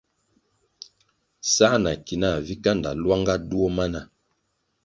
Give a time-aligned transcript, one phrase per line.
[1.51, 4.01] Sā na ki nah vi kanda lwanga duo mana.